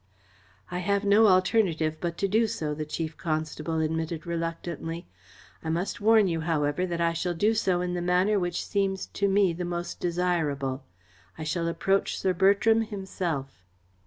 [0.71, 5.05] "I have no alternative but to do so," the Chief Constable admitted reluctantly.
[5.63, 9.05] "I must warn you, however, that I shall do so in the manner which seems
[9.05, 10.83] to me the most desirable.
[11.37, 13.63] I shall approach Sir Bertram himself."